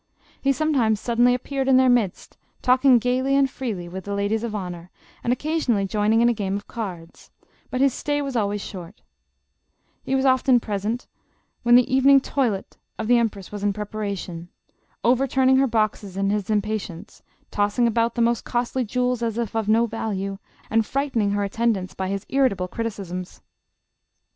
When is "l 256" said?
12.97-13.05